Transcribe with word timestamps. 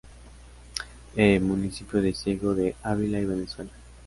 E: 1.15 1.39
municipio 1.39 2.01
de 2.01 2.15
Ciego 2.15 2.55
de 2.55 2.73
Ávila 2.81 3.19
y 3.19 3.25
Venezuela. 3.25 3.69